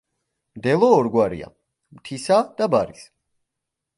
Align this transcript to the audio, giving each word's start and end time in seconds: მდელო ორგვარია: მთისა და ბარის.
მდელო 0.59 0.87
ორგვარია: 1.01 1.51
მთისა 1.99 2.39
და 2.61 2.71
ბარის. 2.77 3.07